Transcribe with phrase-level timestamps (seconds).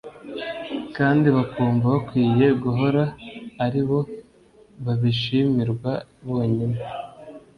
[0.97, 3.03] kandi bakumva bakwiye guhora
[3.65, 3.99] ari bo
[4.85, 5.91] babishimirwa
[6.27, 6.77] bonyine